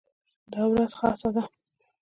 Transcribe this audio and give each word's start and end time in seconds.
دا 0.51 0.61
ورځ 0.71 0.91
خاصه 0.99 1.29
ده. 1.35 1.43